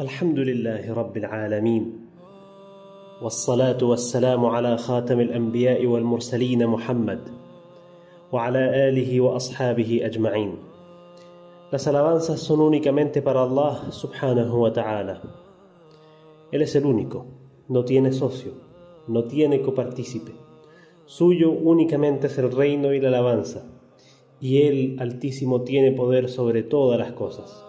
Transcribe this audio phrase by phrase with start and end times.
[0.00, 2.06] الحمد لله رب العالمين
[3.22, 7.20] والصلاة والسلام على خاتم الأنبياء والمرسلين محمد
[8.32, 10.56] وعلى آله وأصحابه أجمعين
[11.70, 15.22] Las alabanzas son únicamente para Allah subhanahu wa ta'ala.
[16.50, 17.26] Él es el único,
[17.68, 18.52] no tiene socio,
[19.06, 20.32] no tiene copartícipe.
[21.06, 23.71] Suyo únicamente es el reino y la alabanza,
[24.42, 27.64] y Él altísimo tiene poder sobre todas las cosas.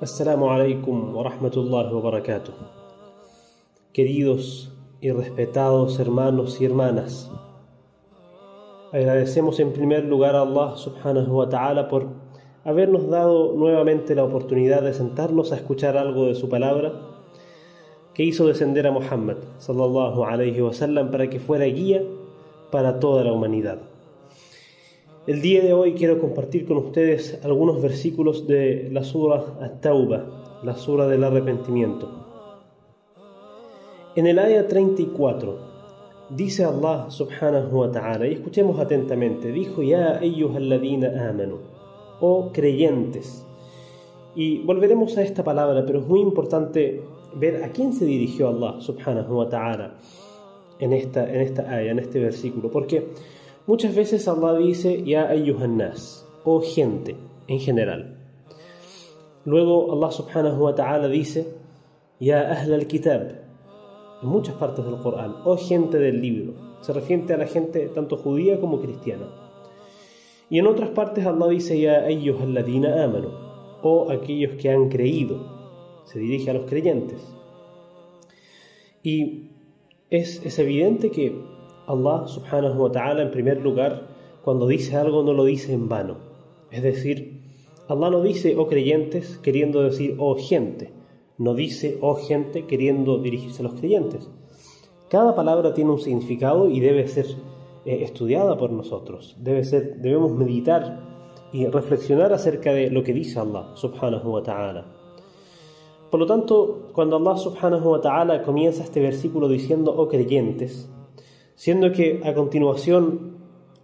[0.00, 2.52] Assalamu alaikum wa rahmatullahi wa barakatuh.
[3.92, 7.30] Queridos y respetados hermanos y hermanas,
[8.92, 12.06] agradecemos en primer lugar a Allah subhanahu wa ta'ala por
[12.64, 16.94] habernos dado nuevamente la oportunidad de sentarnos a escuchar algo de su palabra
[18.14, 22.02] que hizo descender a Muhammad sallallahu alayhi wa sallam para que fuera guía
[22.70, 23.78] para toda la humanidad.
[25.28, 30.74] El día de hoy quiero compartir con ustedes algunos versículos de la sura At-Tauba, la
[30.74, 32.08] sura del arrepentimiento.
[34.16, 35.58] En el área 34
[36.30, 41.58] dice Allah subhanahu wa ta'ala, y escuchemos atentamente, dijo ya ayyuhalladina amanu,
[42.22, 43.44] oh creyentes.
[44.34, 47.02] Y volveremos a esta palabra, pero es muy importante
[47.34, 49.92] ver a quién se dirigió Allah subhanahu wa ta'ala
[50.78, 53.08] en esta, en esta área, en este versículo, porque
[53.68, 57.16] Muchas veces Allah dice Ya ayyuhannas, o gente
[57.48, 58.16] en general.
[59.44, 61.52] Luego Allah subhanahu wa ta'ala dice
[62.18, 63.28] Ya ahl al-kitab,
[64.22, 66.54] en muchas partes del Corán, o gente del libro.
[66.80, 69.28] Se refiere a la gente tanto judía como cristiana.
[70.48, 73.28] Y en otras partes Allah dice Ya ayyuhalladina amanu,
[73.82, 75.44] o aquellos que han creído.
[76.06, 77.20] Se dirige a los creyentes.
[79.02, 79.50] Y
[80.08, 81.57] es, es evidente que
[81.88, 84.06] Allah subhanahu wa ta'ala en primer lugar,
[84.44, 86.18] cuando dice algo no lo dice en vano.
[86.70, 87.40] Es decir,
[87.88, 90.92] Allah no dice, oh creyentes, queriendo decir, oh gente.
[91.38, 94.28] No dice, oh gente, queriendo dirigirse a los creyentes.
[95.08, 97.24] Cada palabra tiene un significado y debe ser
[97.86, 99.36] eh, estudiada por nosotros.
[99.38, 101.00] Debe ser, debemos meditar
[101.50, 104.84] y reflexionar acerca de lo que dice Allah subhanahu wa ta'ala.
[106.10, 110.90] Por lo tanto, cuando Allah subhanahu wa ta'ala comienza este versículo diciendo, oh creyentes,
[111.58, 113.36] siendo que a continuación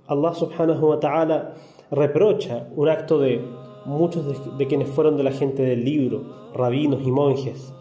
[0.06, 1.54] Allah subhanahu wa ta'ala
[1.90, 3.42] reprocha un acto de
[3.84, 4.24] muchos
[4.56, 6.22] de, quienes fueron de la gente del libro,
[6.54, 7.74] rabinos y monjes.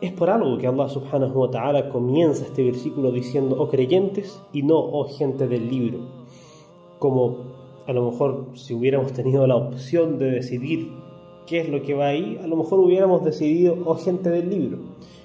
[0.00, 4.62] Es por algo que Allah subhanahu wa ta'ala comienza este versículo diciendo, oh creyentes y
[4.62, 5.98] no, oh gente del libro.
[7.00, 7.38] Como
[7.84, 10.92] a lo mejor si hubiéramos tenido la opción de decidir
[11.46, 14.78] qué es lo que va ahí, a lo mejor hubiéramos decidido, oh gente del libro.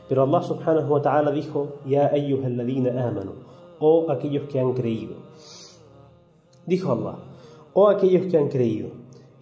[0.07, 3.33] Pero Allah subhanahu wa ta'ala dijo, Ya ayyuhalladina amanu,
[3.79, 5.15] o aquellos que han creído.
[6.65, 7.17] Dijo Allah,
[7.73, 8.89] o aquellos que han creído,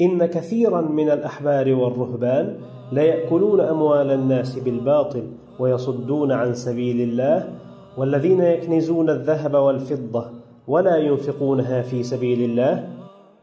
[0.01, 2.55] إن كثيرا من الأحبار والرهبان
[2.91, 5.23] لا يأكلون أموال الناس بالباطل
[5.59, 7.53] ويصدون عن سبيل الله
[7.97, 10.25] والذين يكنزون الذهب والفضة
[10.67, 12.89] ولا ينفقونها في سبيل الله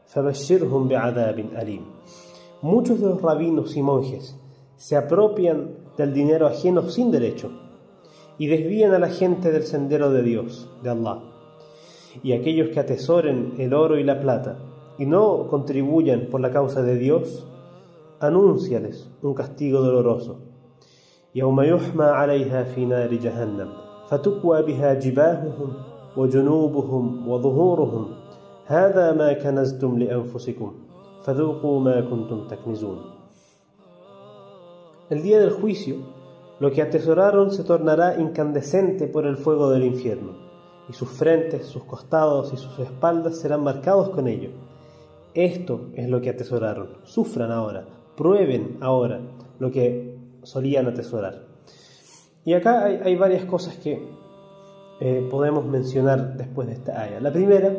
[0.06, 1.82] فبشرهم بعذاب أليم
[2.61, 4.37] Muchos de los rabinos y monjes
[4.75, 7.51] se apropian del dinero ajeno sin derecho
[8.37, 11.23] y desvían a la gente del sendero de Dios, de Allah.
[12.23, 14.59] Y aquellos que atesoren el oro y la plata
[14.97, 17.47] y no contribuyan por la causa de Dios,
[18.19, 20.51] anúnciales un castigo doloroso.
[21.35, 23.69] يوم يحمى عليها في نار جهنم
[24.07, 25.73] فتكوى بها جباههم
[26.17, 28.05] وجنوبهم وظهورهم
[28.65, 30.73] هذا ما كنزتم لأنفسكم
[31.25, 33.11] فذوقوا ما كنتم تكنزون
[35.11, 35.97] el día del juicio,
[36.61, 40.37] lo que atesoraron se tornará incandescente por el fuego del infierno,
[40.87, 44.51] y sus frentes, sus costados y sus espaldas serán marcados con ello.
[45.33, 46.91] Esto es lo que atesoraron.
[47.03, 47.85] Sufran ahora,
[48.15, 49.19] prueben ahora
[49.59, 51.45] lo que solían atesorar.
[52.45, 54.01] Y acá hay, varias cosas que
[55.01, 57.19] eh, podemos mencionar después de esta ayah.
[57.19, 57.75] La primera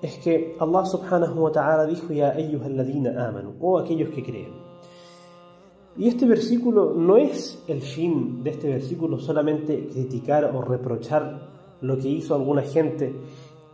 [0.00, 4.52] es que Allah subhanahu wa ta'ala dijo ya ellos alladina amanu, o aquellos que creen.
[5.96, 11.48] Y este versículo no es el fin de este versículo solamente criticar o reprochar
[11.80, 13.14] lo que hizo alguna gente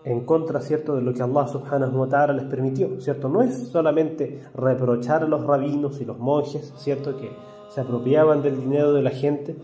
[0.04, 3.28] en contra, ¿cierto?, de lo que Allah subhanahu wa ta'ala les permitió, ¿cierto?
[3.28, 7.30] No es solamente reprochar a los rabinos y los monjes, ¿cierto?, que
[7.68, 9.56] se apropiaban del dinero de la gente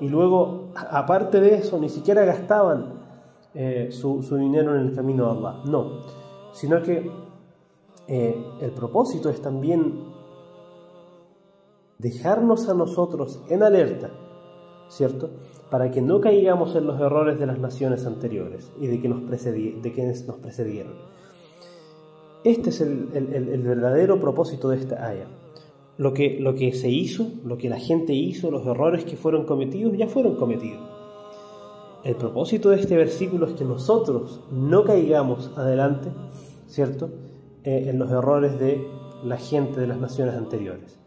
[0.00, 2.97] y luego, aparte de eso, ni siquiera gastaban
[3.60, 5.62] eh, su, dinero en el camino de Allah.
[5.64, 6.02] No,
[6.52, 7.10] sino que
[8.06, 10.04] eh, el propósito es también
[11.98, 14.10] dejarnos a nosotros en alerta,
[14.88, 15.30] ¿cierto?
[15.72, 19.22] para que no caigamos en los errores de las naciones anteriores y de, que nos
[19.92, 20.94] quienes nos precedieron.
[22.44, 25.26] Este es el, verdadero propósito de esta aya.
[25.96, 29.46] Lo que, lo que se hizo, lo que la gente hizo, los errores que fueron
[29.46, 30.97] cometidos, ya fueron cometidos.
[32.04, 36.10] El propósito de este versículo es que nosotros no caigamos adelante,
[36.66, 37.10] ¿cierto?,
[37.64, 38.86] eh, en los errores de
[39.24, 40.98] la gente de las naciones anteriores.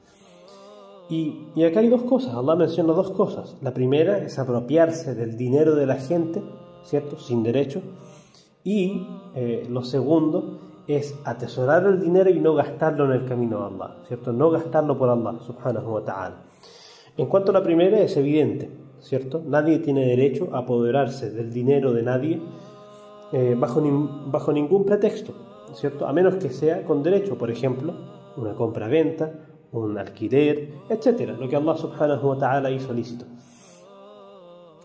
[1.09, 3.57] Y, y, acá hay dos cosas, Allah menciona dos cosas.
[3.61, 6.41] La primera es apropiarse del dinero de la gente,
[6.83, 7.81] ¿cierto?, sin derecho.
[8.63, 13.75] Y eh, lo segundo es atesorar el dinero y no gastarlo en el camino de
[13.75, 14.33] Allah, ¿cierto?
[14.33, 16.43] No gastarlo por Allah, subhanahu wa ta'ala.
[17.17, 18.69] En cuanto a la primera, es evidente,
[19.01, 19.43] ¿cierto?
[19.45, 22.41] Nadie tiene derecho a apoderarse del dinero de nadie
[23.33, 23.81] eh, bajo,
[24.27, 25.33] bajo ningún pretexto,
[25.73, 26.07] ¿cierto?
[26.07, 27.93] A menos que sea con derecho, por ejemplo,
[28.37, 29.31] una compra-venta,
[29.71, 33.25] un alquiler, etcétera, lo que Allah subhanahu wa ta'ala lícito.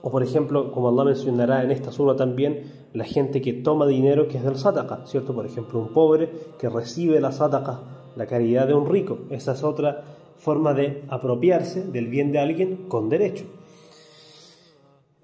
[0.03, 4.29] O por ejemplo, como Allah mencionará en esta sura también, la gente que toma dinero
[4.29, 5.35] que es del sadaqa, ¿cierto?
[5.35, 7.81] Por ejemplo, un pobre que recibe la sadaqa,
[8.15, 9.19] la caridad de un rico.
[9.31, 10.05] Esa es otra
[10.37, 13.47] forma de apropiarse del bien de alguien con derecho.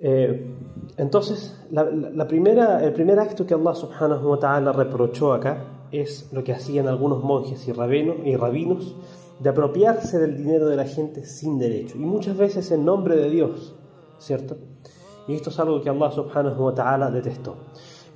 [0.04, 0.44] Eh,
[0.96, 6.43] entonces, la, primera, el primer acto que Allah subhanahu wa ta'ala reprochó acá es lo
[6.43, 8.96] que hacían algunos monjes y, y rabinos
[9.38, 13.31] de apropiarse del dinero de la gente sin derecho y muchas veces en nombre de
[13.31, 13.76] Dios,
[14.19, 14.56] ¿cierto?
[15.28, 17.56] Y esto es algo que Allah subhanahu wa ta'ala detestó.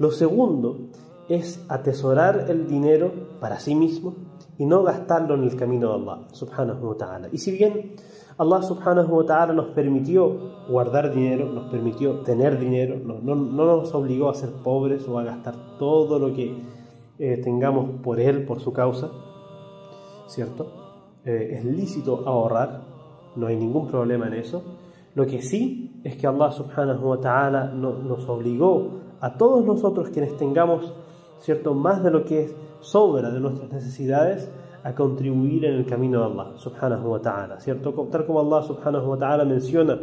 [0.00, 0.88] Lo segundo
[1.28, 4.14] es atesorar el dinero para sí mismo
[4.58, 7.28] y no gastarlo en el camino de Allah subhanahu wa ta'ala.
[7.32, 7.96] Y si bien
[8.38, 13.94] Allah subhanahu wa ta'ala nos permitió guardar dinero, nos permitió tener dinero, no, no, nos
[13.94, 16.54] obligó a ser pobres o a gastar todo lo que
[17.18, 19.10] eh, tengamos por Él, por su causa,
[20.26, 20.66] ¿cierto?
[21.24, 22.82] Eh, es lícito ahorrar,
[23.36, 24.62] no hay ningún problema en eso,
[25.14, 30.36] lo que sí es que Allah subhanahu wa ta'ala nos obligó a todos nosotros quienes
[30.36, 30.92] tengamos
[31.38, 32.50] cierto más de lo que
[32.86, 34.48] sobra de nuestras necesidades
[34.82, 37.92] a contribuir en el camino de Allah subhanahu wa ta'ala, ¿cierto?
[38.10, 39.98] Tal como Allah subhanahu wa ta'ala menciona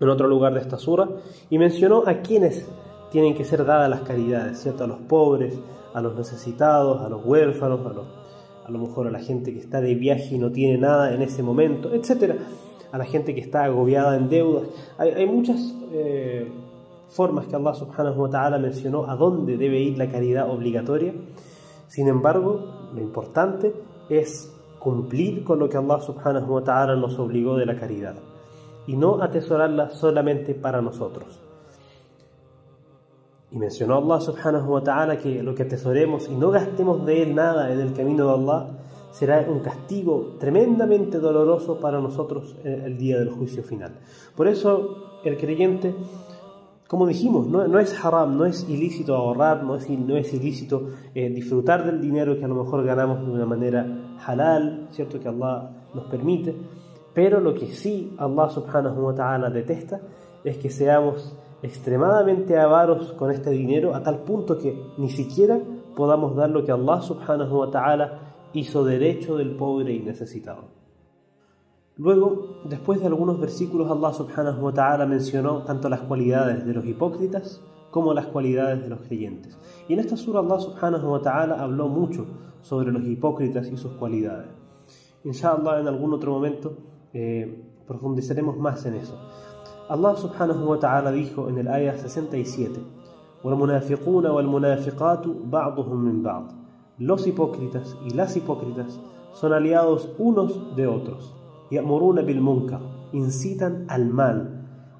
[0.00, 1.08] en otro lugar de esta sura
[1.48, 2.68] y mencionó a quienes
[3.10, 4.84] tienen que ser dadas las caridades, ¿cierto?
[4.84, 5.58] A los pobres,
[5.94, 9.80] a los necesitados, a los huérfanos, a, a lo mejor a la gente que está
[9.80, 12.36] de viaje y no tiene nada en ese momento, etcétera
[12.92, 14.68] a la gente que está agobiada en deudas.
[14.98, 16.46] Hay, muchas eh,
[17.08, 21.14] formas que Allah subhanahu wa ta'ala mencionó a dónde debe ir la caridad obligatoria.
[21.92, 23.74] Sin embargo, lo importante
[24.08, 28.14] es cumplir con lo que Allah subhanahu wa ta'ala nos obligó de la caridad
[28.86, 31.38] y no atesorarla solamente para nosotros.
[33.50, 37.34] Y mencionó Allah subhanahu wa ta'ala que lo que atesoremos y no gastemos de él
[37.34, 38.68] nada en el camino de Allah
[39.10, 43.98] será un castigo tremendamente doloroso para nosotros el día del juicio final.
[44.34, 45.94] Por eso el creyente,
[46.92, 51.30] como dijimos, no, es haram, no es ilícito ahorrar, no es, no es ilícito eh,
[51.30, 55.18] disfrutar del dinero que a lo mejor ganamos de una manera halal, ¿cierto?
[55.18, 56.54] Que Allah nos permite,
[57.14, 60.02] pero lo que sí Allah subhanahu wa ta'ala detesta
[60.44, 65.58] es que seamos extremadamente avaros con este dinero a tal punto que ni siquiera
[65.96, 70.81] podamos dar lo que Allah subhanahu wa ta'ala hizo derecho del pobre y necesitado.
[71.97, 76.85] Luego, después de algunos versículos, Allah subhanahu wa ta'ala mencionó tanto las cualidades de los
[76.85, 79.57] hipócritas como las cualidades de los creyentes.
[79.87, 82.25] Y en esta sura Allah subhanahu wa ta'ala habló mucho
[82.61, 84.49] sobre los hipócritas y sus cualidades.
[85.23, 86.77] Inshallah en algún otro momento
[87.13, 89.17] eh, profundizaremos más en eso.
[89.89, 92.97] Allah subhanahu wa ta'ala dijo en el ayah 67
[93.43, 96.51] والمنافقون والمنافقات بعضهم من بعض
[96.99, 98.99] los hipócritas y las hipócritas
[99.33, 101.35] son aliados unos de otros.
[101.71, 102.81] Ya'muruna bil munkar,
[103.13, 104.53] incitan al mal.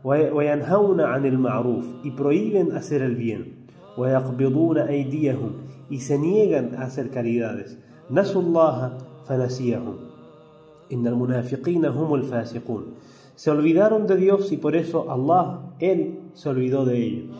[0.08, 3.68] وينهون عن المعروف y prohíben hacer el bien.
[3.98, 5.52] ويقبضون أيديهم
[5.90, 7.78] y se niegan a hacer caridades.
[8.12, 8.98] نسوا الله
[9.28, 9.96] فنسيهم.
[10.94, 12.84] إن المنافقين هم الفاسقون.
[13.36, 17.36] Se olvidaron de Dios y por eso Allah, Él, se olvidó de ellos.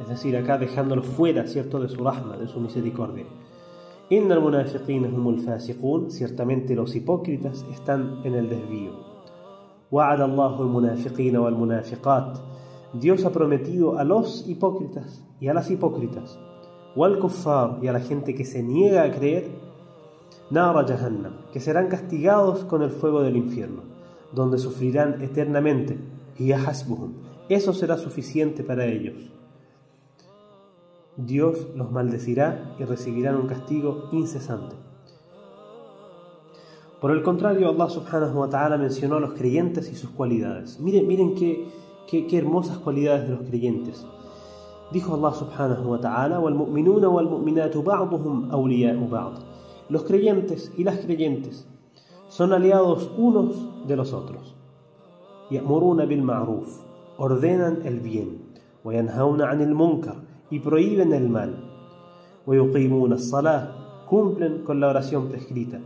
[0.00, 3.24] Es decir, acá dejándolos fuera, ¿cierto?, de su rahma, de su misericordia.
[4.09, 8.91] Inna al-munafiqina humul fasiqun, ciertamente los hipócritas están en el desvío.
[12.93, 16.39] Dios ha prometido a los hipócritas y a las hipócritas,
[16.95, 19.49] wal kuffar y a la gente que se niega a creer,
[20.51, 23.81] nara jahannam, que serán castigados con el fuego del infierno,
[24.31, 25.97] donde sufrirán eternamente,
[26.37, 27.13] y hasbuhum.
[27.49, 29.31] Eso será suficiente para ellos.
[31.16, 34.76] Dios los maldecirá y recibirán un castigo incesante.
[37.00, 40.78] Por el contrario, Allah subhanahu wa ta'ala mencionó a los creyentes y sus cualidades.
[40.80, 41.66] Miren, miren qué,
[42.06, 44.06] qué, qué hermosas cualidades de los creyentes.
[44.92, 49.32] Dijo Allah subhanahu wa ta'ala, وَالْمُؤْمِنُونَ وَالْمُؤْمِنَاتُ بَعْضُهُمْ أَوْلِيَاءُ بَعْضٍ
[49.88, 51.66] Los creyentes y las creyentes
[52.28, 54.54] son aliados unos de los otros.
[55.50, 56.68] يَأْمُرُونَ بِالْمَعْرُوفِ
[57.18, 58.50] Ordenan el bien.
[58.84, 60.16] وَيَنْهَوْنَ عَنِ الْمُنْكَرِ
[60.55, 61.53] y prohíben el mal.
[64.07, 65.81] Cumplen con la oración prescrita.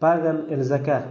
[0.00, 1.04] Pagan el zakat.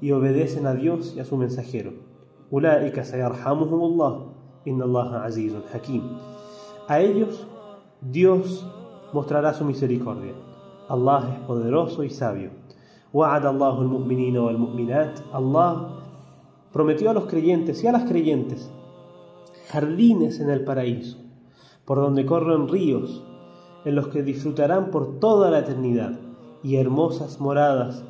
[0.00, 1.92] Y obedecen a Dios y a su mensajero.
[6.88, 7.46] A ellos
[8.00, 8.66] Dios
[9.12, 10.32] mostrará su misericordia.
[10.88, 12.52] Allah es poderoso y sabio.
[15.34, 15.88] Allah
[16.72, 18.72] prometió a los creyentes y a las creyentes
[19.70, 21.18] jardines en el paraíso,
[21.84, 23.22] por donde corren ríos,
[23.84, 26.18] en los que disfrutarán por toda la eternidad,
[26.62, 28.04] y hermosas moradas,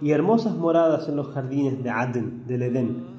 [0.00, 3.18] y hermosas moradas en los jardines de Adn, del Edén.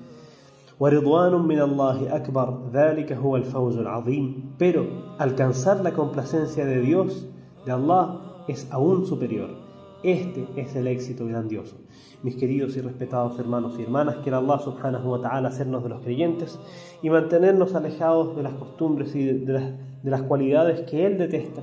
[4.57, 4.87] Pero
[5.17, 7.27] alcanzar la complacencia de Dios,
[7.65, 9.68] de Allah, es aún superior
[10.03, 11.77] este es el éxito grandioso
[12.21, 16.01] mis queridos y respetados hermanos y hermanas quiera Allah subhanahu wa ta'ala hacernos de los
[16.01, 16.59] creyentes
[17.01, 21.61] y mantenernos alejados de las costumbres y de las, de las cualidades que Él detesta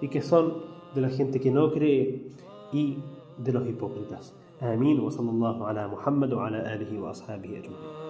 [0.00, 0.62] y que son
[0.94, 2.28] de la gente que no cree
[2.72, 2.98] y
[3.38, 4.34] de los hipócritas.
[4.60, 8.05] Sallallahu ala Muhammad wa ala alihi wa ashabihi ajma'in.